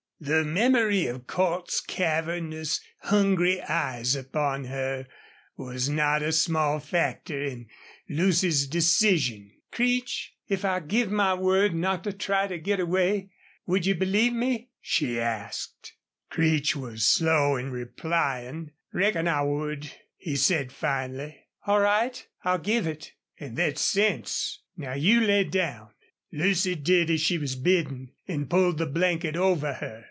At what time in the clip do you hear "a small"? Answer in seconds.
6.21-6.79